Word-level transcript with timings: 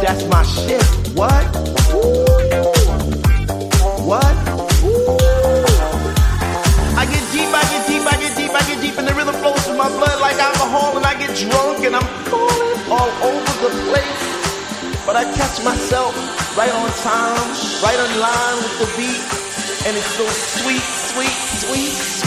That's 0.00 0.24
my 0.28 0.42
shit. 0.42 0.82
What? 1.12 1.44
Ooh. 1.92 2.24
What? 4.08 4.36
Ooh. 4.80 5.20
I 6.96 7.04
get 7.04 7.24
deep, 7.32 7.52
I 7.52 7.62
get 7.68 7.86
deep, 7.86 8.06
I 8.08 8.16
get 8.16 8.34
deep, 8.34 8.50
I 8.50 8.62
get 8.64 8.80
deep, 8.80 8.96
and 8.96 9.06
the 9.06 9.12
rhythm 9.12 9.34
flows 9.36 9.60
through 9.66 9.76
my 9.76 9.88
blood 9.88 10.18
like 10.22 10.36
alcohol, 10.40 10.96
and 10.96 11.04
I 11.04 11.14
get 11.20 11.36
drunk, 11.36 11.84
and 11.84 11.94
I'm 11.94 12.08
falling 12.32 12.80
all 12.88 13.10
over 13.28 13.68
the 13.68 13.70
place. 13.92 14.24
But 15.04 15.16
I 15.16 15.24
catch 15.36 15.62
myself 15.62 16.16
right 16.56 16.72
on 16.72 16.90
time, 17.04 17.50
right 17.84 18.00
on 18.00 18.10
line 18.18 18.56
with 18.56 18.76
the 18.80 18.88
beat, 18.96 19.20
and 19.86 19.96
it's 19.96 20.16
so 20.16 20.26
sweet, 20.26 20.86
sweet, 21.12 21.36
sweet. 21.60 22.19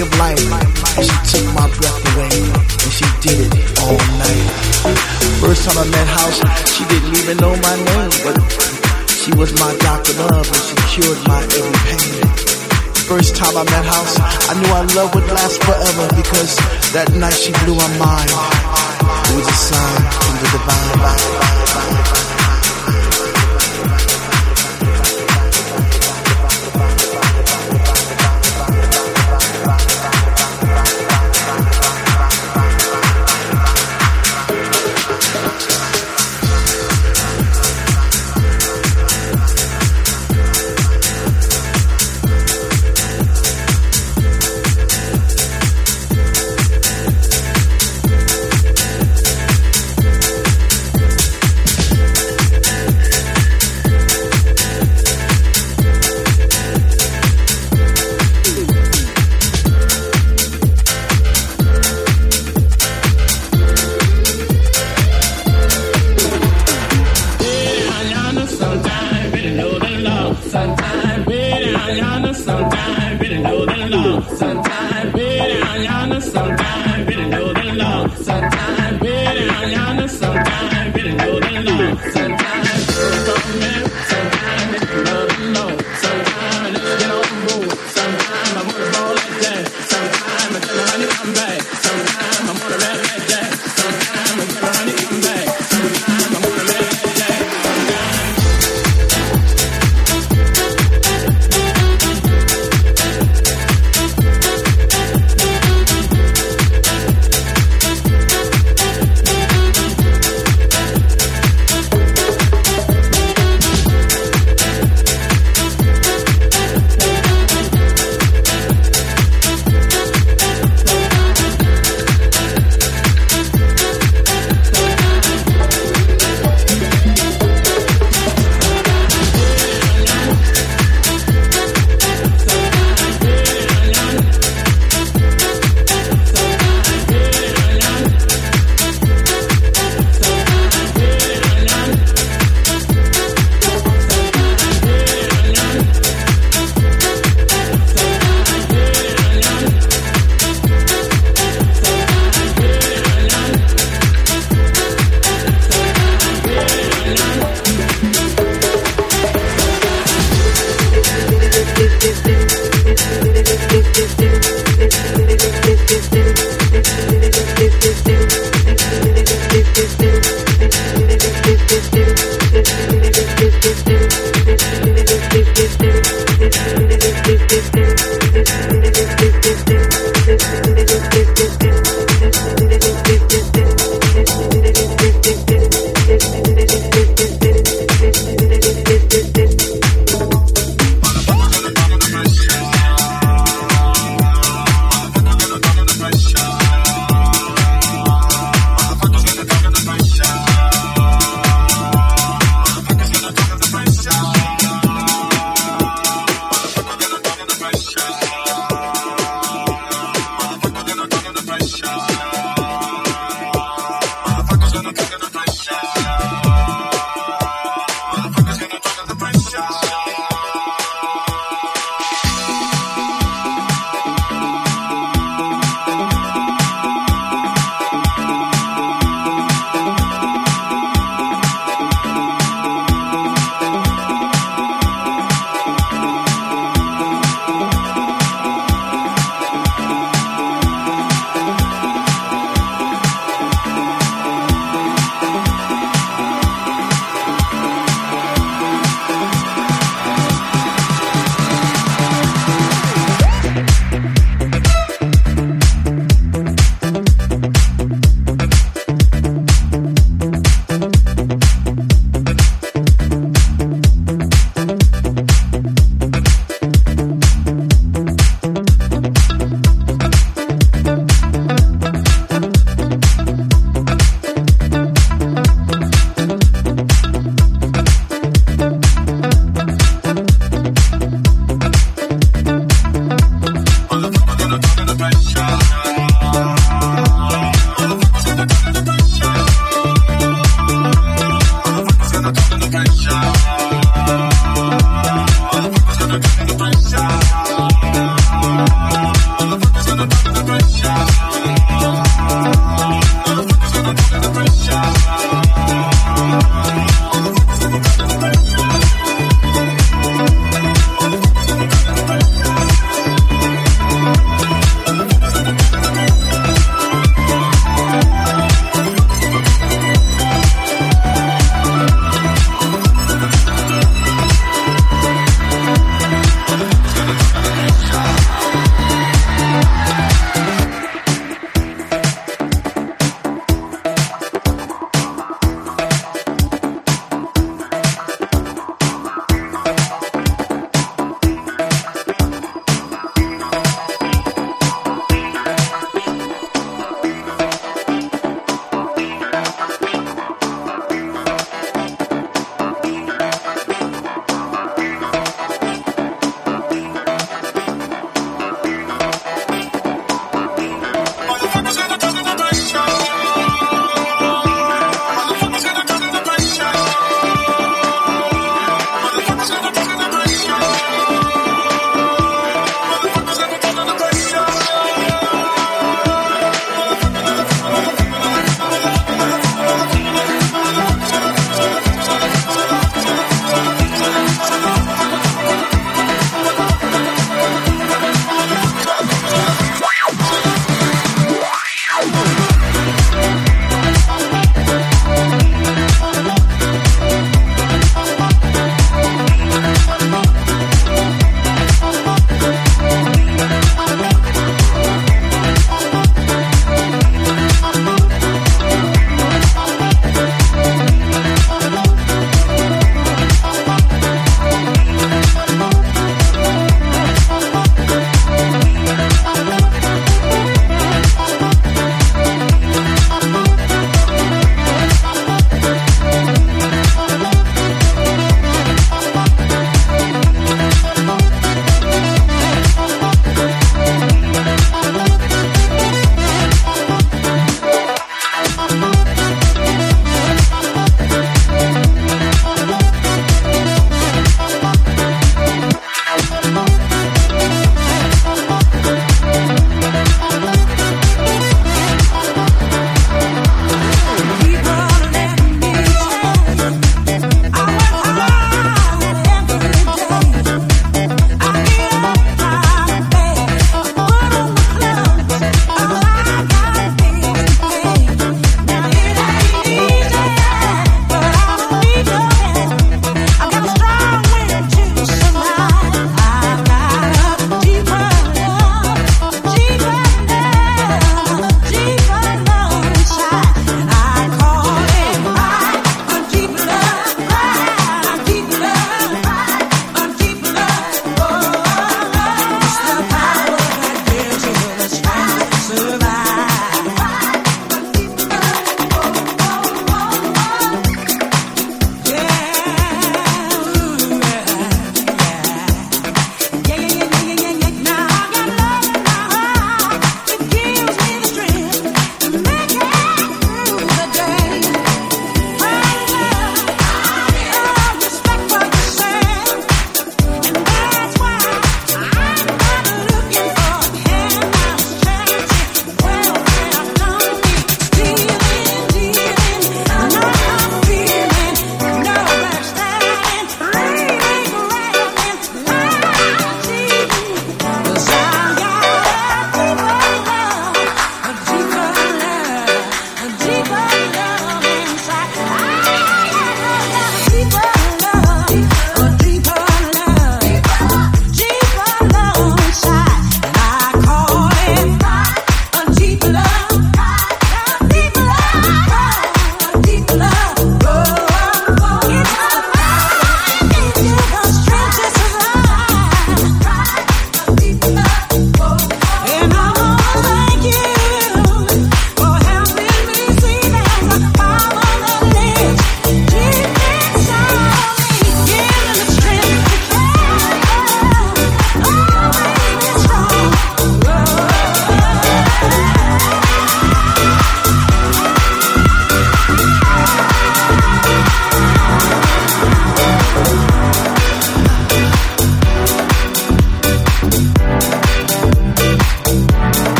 Of 0.00 0.10
life. 0.18 0.38
She 0.38 1.16
took 1.30 1.46
my 1.54 1.66
breath 1.78 2.00
away, 2.14 2.38
and 2.54 2.92
she 2.92 3.06
did 3.22 3.38
it 3.46 3.78
all 3.82 3.98
night. 4.18 4.46
First 5.42 5.64
time 5.66 5.78
I 5.78 5.86
met 5.90 6.08
House, 6.08 6.38
she 6.74 6.84
didn't 6.86 7.14
even 7.18 7.36
know 7.38 7.54
my 7.56 7.76
name, 7.76 8.12
but 8.22 8.36
she 9.08 9.32
was 9.34 9.50
my 9.58 9.74
doctor 9.78 10.14
love, 10.22 10.46
and 10.46 10.62
she 10.66 10.76
cured 10.92 11.20
my 11.26 11.42
every 11.42 11.78
pain. 11.86 12.22
First 13.10 13.36
time 13.36 13.56
I 13.56 13.64
met 13.64 13.84
House, 13.84 14.14
I 14.50 14.54
knew 14.60 14.70
our 14.70 14.86
love 14.94 15.14
would 15.14 15.26
last 15.28 15.62
forever 15.62 16.06
because 16.14 16.56
that 16.92 17.10
night 17.14 17.34
she 17.34 17.52
blew 17.64 17.74
my 17.74 17.90
mind. 17.98 18.30
It 18.30 19.34
was 19.34 19.48
a 19.48 19.58
sign 19.68 20.02
from 20.14 20.34
the 20.38 20.48
divine. 20.52 21.57